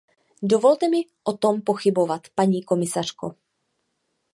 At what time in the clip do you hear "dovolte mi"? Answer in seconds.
0.53-1.05